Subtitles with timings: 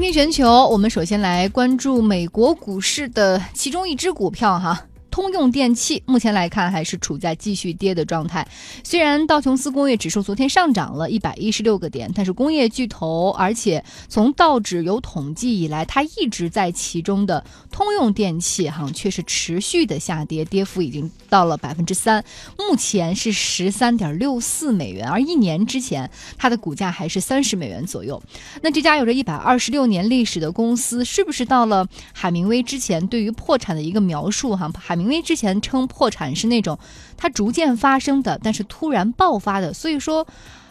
[0.00, 4.86] 听听全球，我们首先来关注美国股市的其中一只股票哈。
[5.10, 8.46] 通用电气目前来看还是处在继续跌的状态。
[8.84, 22.24] 虽然道琼斯工业指数昨天上涨了一百一十六个点，但是工业巨头，而且从道指有统计以来，它一直在其中的通用电气哈却是持续的下跌，跌幅已经到了百分之三，
[22.56, 28.22] 目前是十三点六四美元，而一年之前它的股价还是三十美元左右。
[28.62, 34.70] 那这家有着一百二十六年历史的公司，是不是到了海明威之前对于破产的一个描述哈？
[34.78, 36.78] 海明因为之前称破产是那种
[37.16, 40.26] 它逐渐发生的，但是突然爆发的，所以说，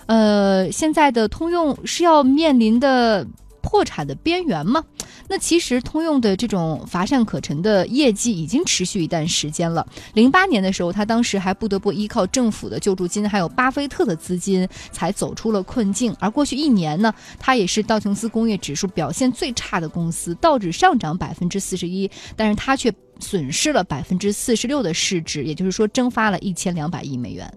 [0.05, 3.25] 呃，现在的通用是要面临的
[3.61, 4.83] 破产的边缘吗？
[5.27, 9.85] 那其实通用的这种乏善可陈的业绩已经持续一段时间了。
[10.13, 16.15] 零八年的时候，他当时还不得不依靠政府的救助金，还有巴菲特的资金，才走出了困境。
[16.19, 22.93] 而过去一年呢，它也是道琼斯工业指数表现最差的公司，道指上涨百分之四十一，但是它却。
[23.21, 27.53] 损失了百分之四十六的市值，也就是说蒸发了一千两百亿美元。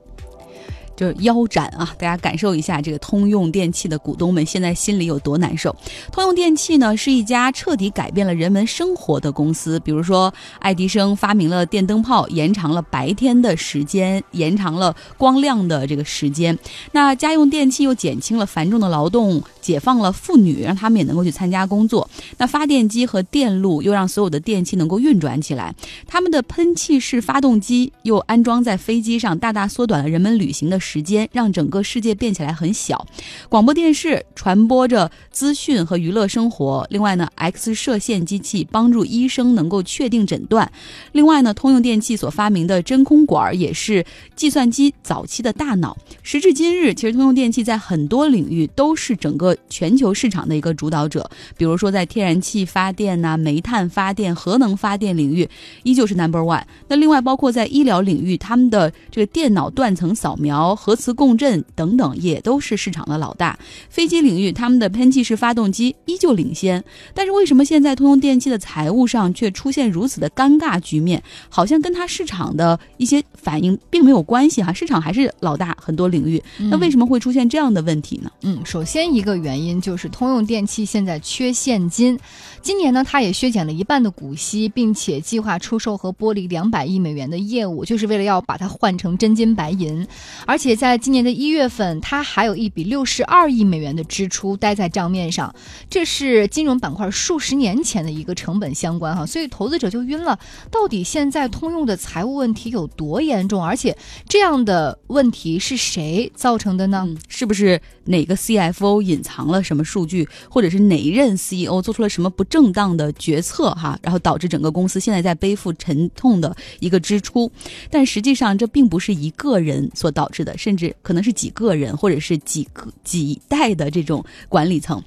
[0.97, 1.95] 就是腰斩啊！
[1.99, 5.75] 大家感受一下，这个通用电器的股东们现在心里有多难受。
[6.11, 9.81] 通用电器呢，是一家彻底改变了人们生活的公司。
[9.81, 16.57] 比如说，爱迪生发明了电灯泡，延长了白天的时间，延长了光亮的这个时间。
[16.93, 22.09] 那家用电器又减轻了繁重的劳动，解放了妇女，让他们也能够去参加工作。
[22.37, 25.75] 那发电机和电路又让所有的电器能够运转起来。
[26.07, 30.82] 他们的喷气式发动机又安装在飞机上，大大缩短了人们旅行的。
[30.83, 33.07] 时间让整个世界变起来很小，
[33.49, 36.85] 广播电视传播着资讯和娱乐生活。
[36.91, 40.71] 另外呢，X 射线机器帮助医生能够确定诊断。
[41.13, 45.97] 另外呢，通用电气所发明的真空管也是计算机早期的大脑。
[46.23, 51.31] 时至今日，其实通用电气在很多领域都是整个全球市场的一个主导者。
[51.57, 55.49] 比如说在天然气发电呐、煤炭发电、核能发电领域，
[55.85, 56.65] 依旧是 Number One。
[56.89, 60.72] 那另外包括在医疗领域，他们的这个电脑断层扫描。
[60.75, 63.59] 核磁共振等等也都是市场的老大。
[63.89, 66.83] 飞机领域，他们的喷气式发动机依旧领先。
[67.15, 71.23] 但是为什么现在通用电气的财务上却出现如此的尴尬局面？
[71.49, 74.73] 好像跟它市场的一些反应并没有关系哈。
[74.73, 76.43] 市场还是老大，很多领域。
[76.59, 78.31] 那为什么会出现这样的问题呢？
[78.43, 82.19] 嗯，首先一个原因就是通用电气现在缺现金。
[82.61, 90.07] 今年呢，它也削减了一半的股息，并且计划出售和剥离两百亿美元的业务，就是为了要把它换成真金白银。
[90.47, 95.53] 而且且在今年的一月份，它还有一笔六十二亿美元的支出待在账面上，
[95.91, 100.39] 这是金融板块数十年前的一个成本相关哈，所以投资者就晕了。
[100.71, 103.61] 到底现在通用的财务问题有多严重？
[103.61, 103.97] 而且
[104.29, 107.09] 这样的问题是谁造成的呢？
[107.27, 112.45] 是不是哪个 CFO 隐藏了什么数据，或者是哪一任 CEO 做出了什么不？
[112.53, 117.51] 正当的决策哈，然后导致整个公司现在在背负沉痛的一个支出，
[117.89, 125.03] 但实际上这并不是一个人所导致的，甚至可能是几个人或者是几个几代的这种管理层。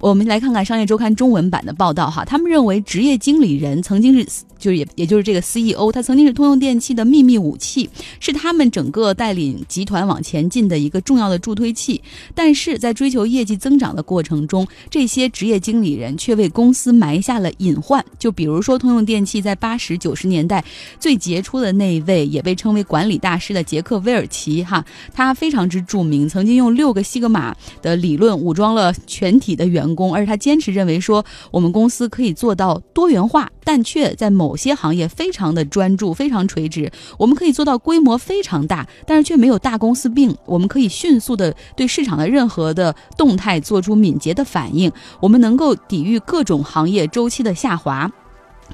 [0.00, 4.24] 我们来看看《商业周刊》中文版的报道哈，他们认为职业经理人曾经是，
[4.56, 12.00] 就是也也就是这个 CEO，他曾经是通用电气的秘密武器，是他们整个带领集团往前进的一个重要的助推器。
[12.32, 18.04] 但是在追求业绩增长的过程中，这些职业经理人却为公司埋下了隐患。
[18.20, 20.64] 就比如说，通用电气在八十九十年代
[21.00, 29.87] 最杰出的那一位，也被称为管理大师的杰克·威尔奇哈，他非常之著名，曾经用六个西格玛的理论武装了全体的员。
[29.88, 36.92] 成功，而且他坚持认为说，我们公司可以做到多元化，但却在某些行业非常的专注，非常垂直。
[37.16, 40.36] 我们可以做到规模非常大，但是却没有大公司病。
[40.44, 44.92] 我们可以迅速的对市场的任何的动态做出敏捷的反应。
[45.20, 48.10] 我们能够抵御各种行业周期的下滑，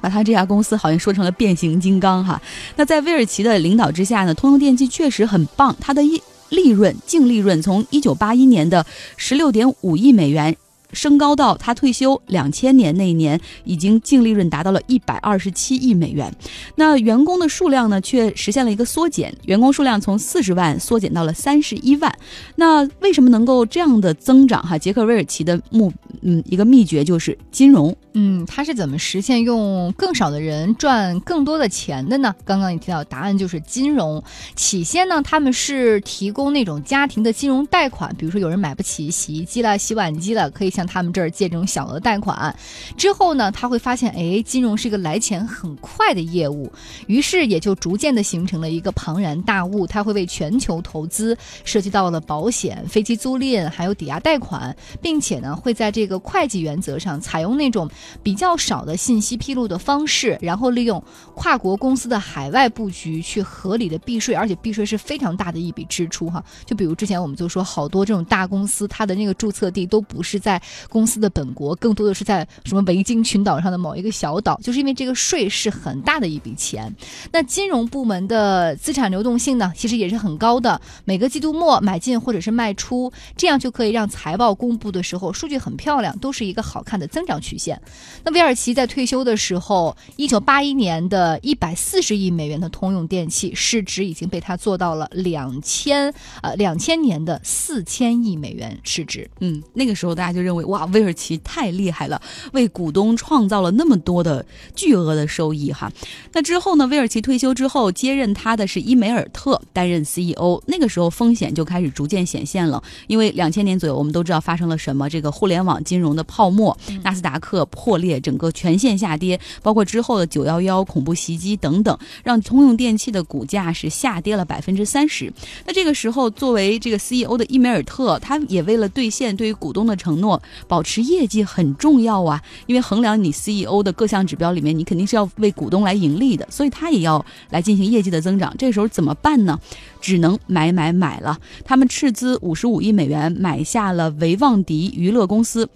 [0.01, 2.41] 把他这家公司好像说成了变形金刚哈。
[2.75, 8.85] 那在威尔奇的领导之下呢，通用电气确实很棒，它的一利润净利润从一九八一年的
[9.17, 10.55] 十六点五亿美元。
[10.95, 16.33] 升高到他退休两千年那一年，已经净利润达到了一百二十七亿美元。
[16.75, 22.11] 那员工的数量呢，却实现了一个缩减，员工数量从四十万缩减到了三十一万。
[22.55, 24.63] 那为什么能够这样的增长？
[24.63, 25.91] 哈，杰克韦尔奇的目，
[26.27, 27.95] 嗯，一个秘诀就是金融。
[28.13, 32.33] 嗯，它是怎么实现用更少的人赚更多的钱的呢？
[32.43, 34.23] 刚刚你提到答案就是金融。
[34.55, 42.55] 起先呢，他们是提供那种家庭的金融贷款，比如说有人买不起洗衣机了、洗碗机了，可以向他们这儿借这种小额贷款。
[42.97, 46.71] 之后呢，他会发现，哎，金融是一个来钱很快的业务，
[47.05, 49.85] 于是也就逐渐的形成了一个庞然大物。
[49.85, 56.14] 他会为全球投资，涉及到了保险、飞机租赁，还有抵押贷款，并且呢，会在这个。
[56.19, 57.89] 会计原则上，采用那种
[58.23, 61.01] 比较少的信息披露的方式，然后利用
[61.33, 66.43] 跨国公司的海外布局去合理的避税，而且避税是非常大的一笔支出哈。
[66.65, 76.93] 就比如之前我们就说，好多这种大公司，它的那个注册地都不是在公司的本国，更多的是在什么维京群岛上的某一个小岛，就是因为这个税是很大的一笔钱。
[77.31, 87.79] 那金融部门的资产流动性呢，其实也是很高的，每个季度末买进或者是卖出，这样就可以让财报公布的时候数据很漂亮，都是一个好看的增长曲线。
[88.23, 99.29] 那威尔奇在退休的时候，一九八一年的一百四十亿美元的通用电器市值已经被他做到了两千呃两千年的四千亿美元市值。
[99.39, 102.21] 嗯，那个时候大家就认为哇，威尔奇太厉害了，
[102.53, 105.91] 为股东创造了那么多的巨额的收益哈。
[106.33, 125.31] 那之后呢，威尔奇退休之后接任他的是伊梅尔特担任 CEO，那个时候风险就开始逐渐显现了，因为两千年左右我们都知道发生了什么，这个互联网金融的泡沫，纳斯达克破裂，整个全线下跌，包括之后的九幺幺恐怖袭击等等，让通用电气的股价是下跌了百分之三十。
[125.65, 138.53] 那这个时候，作为这个 CEO 的伊梅尔特，他也为了兑现对于股东的承诺，保持业绩很重要啊，因为衡量你 CEO 的各项指标里面，你肯定是要为股东来盈利的，所以他也要来进行业绩的增长。
[138.57, 139.59] 这时候怎么办呢？
[140.01, 141.39] 只能买买买了。
[141.63, 145.67] 他们斥资五十五亿美元买下了维旺迪娱乐公司。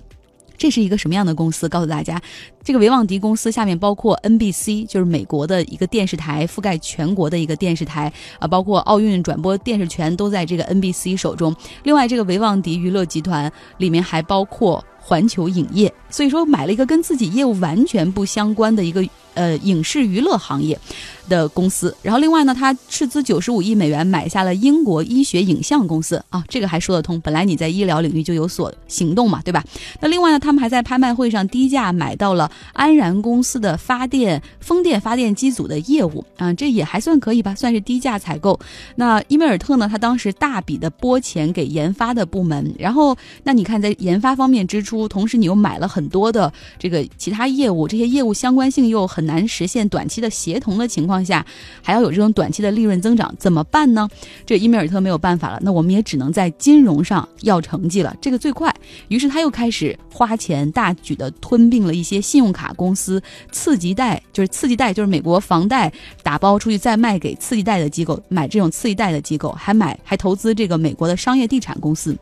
[0.60, 1.68] 这是一个什么样的公司？
[1.70, 2.22] 告诉大家，
[2.64, 11.56] 这个维旺迪公司下面包括 NBC，就是美国的一个电视台，覆盖全国的一个电视台啊，包括奥运转播电视权都在这个 NBC 手中。
[11.84, 19.04] 另外，这个维旺迪娱乐集团里面还包括环球影业，所以说买了一个跟自己业务完全不相关的一个
[19.34, 20.80] 呃影视娱乐行业。
[21.30, 27.22] 的公司，然后另外呢，他斥资九十五亿美元买下了英国医学影像公司啊，这个还说得通。
[27.22, 29.64] 本来你在医疗领域就有所行动嘛，对吧？
[30.02, 38.60] 那另外呢，他们还在拍卖会上低价买到了安然公司的发电风电发电机组的业务啊，这也还算可以吧，算是低价采购。
[38.96, 51.20] 那伊梅尔特呢，他当时大笔的拨钱给研发的部门，然后那你看在研发方面支出，同时你又买了很多的这个其他业务，这些业务相关性又很难实现短期的协同的情况。
[51.30, 51.46] 下
[51.84, 54.10] 还要有这种短期的利润增长，怎么办呢？
[54.46, 58.74] 这伊梅尔特没有办法了，那我们也只能在金融上要成绩了，这个最快。
[59.10, 65.92] 于是他又开始花钱大举的吞并了一些信用卡公司、次级贷，就是次级贷，就是美国房贷
[66.24, 72.18] 打包出去再卖给次级贷的机构，买这种次级贷的机构，还买还投资这个美国的商业地产公司。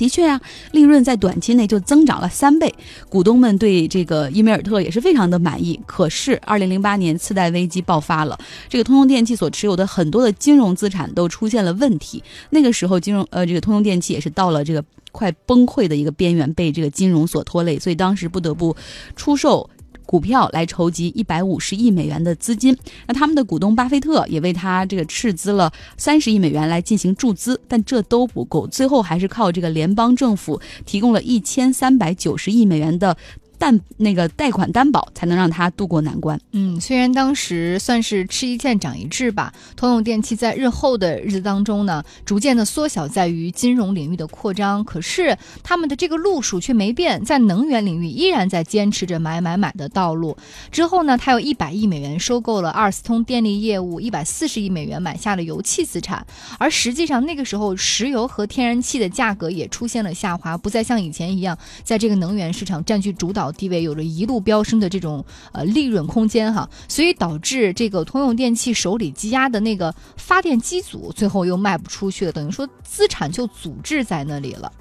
[0.00, 0.40] 的确啊，
[0.72, 2.74] 利润在短期内就增长了三倍，
[3.10, 5.78] 股东们对这个伊梅尔特也是非常的满意。
[5.84, 12.24] 可是，二零零八年次贷危机爆发了，这个通用电气所持有的很多的金融资产都出现了问题。
[12.48, 14.82] 那个时候，金融呃，这个通用电气也是到了这个
[15.12, 18.74] 快崩溃的一个边缘，被这个金融所拖累，所以当时不得不
[19.14, 19.68] 出售。
[20.10, 22.76] 股票来筹集一百五十亿美元的资金，
[23.06, 33.16] 那他们的股东巴菲特也为他这个斥资了三十亿美元来进行注资，但这都不够，最后还是靠这个联邦政府提供了一千三百九十亿美元的。
[33.60, 36.40] 但那个贷款担保才能让他渡过难关。
[36.52, 50.34] 嗯，虽然当时算是吃一堑长一智吧，通用电气在日后的日子当中呢，逐渐的缩小在于金融领域的扩张，可是他们的这个路数却没变，在能源领域依然在坚持着买买买的道路。
[50.72, 56.26] 之后呢，他有一百亿美元收购了阿尔斯通电力业务，一百四十亿美元买下了油气资产。
[56.58, 63.49] 而实际上那个时候，石油和天然气的价格也出现了下滑，不再像以前一样在这个能源市场占据主导。
[63.52, 74.72] 地位有着一路飙升的这种呃利润空间哈，所以导致这个通用电气手里积压的那个发电机组最后又卖不出去了，等于说资产就阻滞在那里了。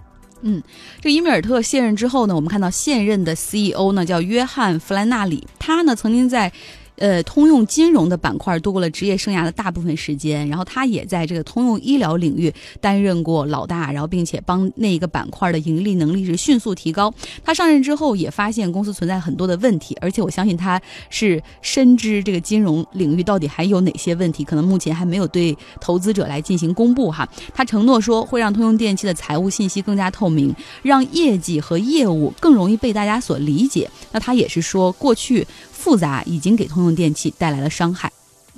[0.42, 0.64] 嗯，
[1.02, 6.52] 这伊米尔特卸任之后呢，我们看到现任的 CEO 呢叫约翰弗兰纳里，他呢曾经在。
[7.00, 17.14] 呃，通用金融的板块度过了职业生涯的大部分时间，然后他也在这个通用医疗领域担任过老大，然后并且帮那一个板块的盈利能力是迅速提高。
[17.44, 20.80] 他上任之后也发现公司存在很多的问题，而且我相信他
[21.10, 27.28] 是深知这个金融领域到底还有哪些问题，可能目前还没有对投资者来进行公布哈。
[27.54, 33.90] 他承诺说会让通用电气的财务信息更加透明，让业绩和业务更容易被大家所理解。
[34.12, 35.48] 那他也是说过去。
[35.80, 38.12] 复杂已经给通用电气带来了伤害。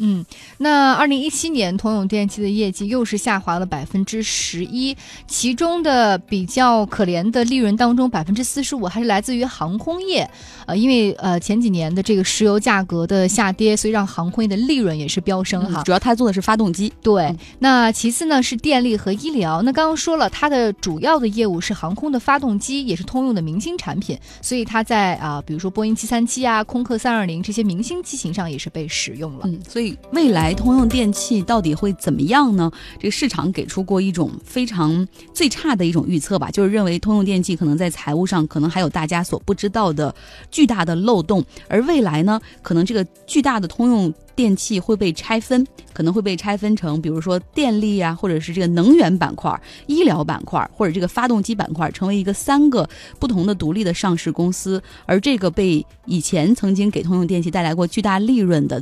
[0.03, 0.25] 嗯，
[0.57, 10.27] 那二零一七年通用电气的业绩又是下滑了百分之十一，其中的比较可怜的利润当中，百分之四十五还是来自于航空业。
[10.65, 15.83] 呃，因为呃前几年的这个石油价格的下跌，所以让航空业的利润也是飙升哈。
[15.83, 16.91] 主要它做的是发动机。
[17.03, 19.61] 对，那其次呢是电力和医疗。
[19.61, 29.41] 那刚刚说了，它的主要的业务是航空的发动机，也是通用的明星产品，所以它在啊，比如说波音七三七啊、空客三二零这些明星机型上也是被使用了。
[29.45, 32.71] 嗯，所以未来通用电气到底会怎么样呢？
[32.99, 40.13] 这个市场给出过一种非常最差的一种预测吧，就是认为通用电气可能在财务上可能还有大家所不知道的
[40.49, 44.13] 巨大的漏洞，而未来呢，可能这个巨大的通用。
[44.33, 54.81] 电器会被拆分，可能会被拆分成，比如说电力啊，或者是这个能源板块、医疗板块，或者这个发动机板块，成为一个三个不同的独立的上市公司。
[55.05, 58.81] 而这个被以前曾经给通用电气带来过巨大利润的。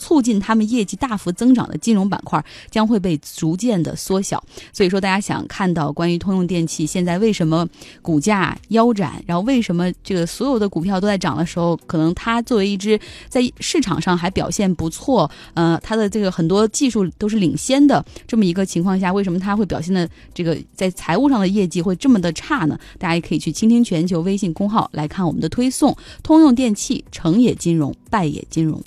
[0.00, 4.42] 促进他们业绩大幅增长的金融板块将会被逐渐的缩小，
[4.72, 7.68] 所以说大家想看到关于通用电气现在为什么
[8.00, 22.78] 股价腰斩，然后为什么这个所有的股票都在涨的时候，可能它作为一只在市场上还表现不错，呃，它的这个很多技术都是领先的这么一个情况下，为什么它会表现的这个在财务上的业绩会这么的差呢？
[22.98, 28.82] 大家也可以去倾听全球微信公号来看我们的推送，通用电气成也金融，败也金融。